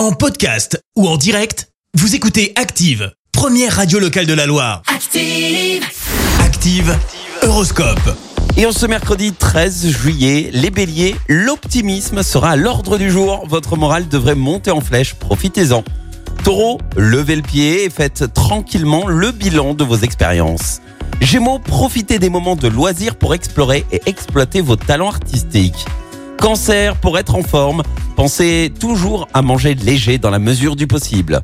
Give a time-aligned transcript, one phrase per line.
[0.00, 4.80] En podcast ou en direct, vous écoutez Active, première radio locale de la Loire.
[4.86, 5.84] Active.
[6.42, 6.96] Active,
[7.42, 8.16] Horoscope.
[8.56, 13.44] Et en ce mercredi 13 juillet, les béliers, l'optimisme sera à l'ordre du jour.
[13.46, 15.84] Votre morale devrait monter en flèche, profitez-en.
[16.44, 20.80] Taureau, levez le pied et faites tranquillement le bilan de vos expériences.
[21.20, 25.84] Gémeaux, profitez des moments de loisirs pour explorer et exploiter vos talents artistiques.
[26.38, 27.82] Cancer, pour être en forme,
[28.20, 31.40] pensez toujours à manger léger dans la mesure du possible.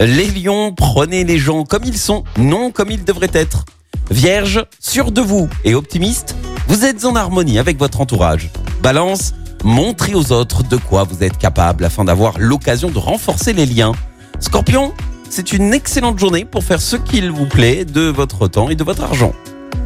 [0.00, 3.64] Les lions, prenez les gens comme ils sont, non comme ils devraient être.
[4.10, 6.34] Vierge, sûr de vous et optimiste,
[6.66, 8.50] vous êtes en harmonie avec votre entourage.
[8.82, 13.64] Balance, montrez aux autres de quoi vous êtes capable afin d'avoir l'occasion de renforcer les
[13.64, 13.92] liens.
[14.40, 14.92] Scorpion,
[15.30, 18.82] c'est une excellente journée pour faire ce qu'il vous plaît de votre temps et de
[18.82, 19.32] votre argent.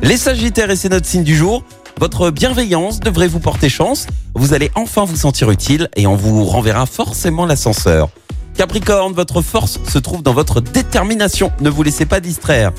[0.00, 1.64] Les Sagittaires et c'est notre signe du jour.
[2.00, 4.06] Votre bienveillance devrait vous porter chance.
[4.34, 8.08] Vous allez enfin vous sentir utile et on vous renverra forcément l'ascenseur.
[8.54, 11.52] Capricorne, votre force se trouve dans votre détermination.
[11.60, 12.72] Ne vous laissez pas distraire.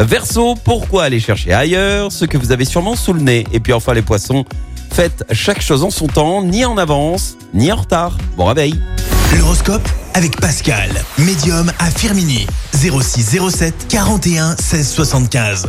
[0.00, 3.46] Verseau, pourquoi aller chercher ailleurs ce que vous avez sûrement sous le nez?
[3.52, 4.44] Et puis enfin les poissons,
[4.90, 8.18] faites chaque chose en son temps, ni en avance, ni en retard.
[8.36, 8.74] Bon réveil
[9.38, 12.48] L'horoscope avec Pascal, médium à Firmini.
[12.72, 15.68] 06 07 41 16 75.